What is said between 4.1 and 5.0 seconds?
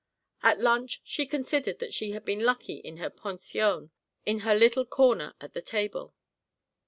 in her little